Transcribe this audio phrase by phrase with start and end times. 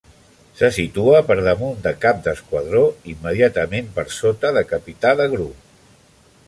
[0.59, 5.77] Se situa per damunt de Cap d'Esquadró i immediatament per sota de Capità de Grup.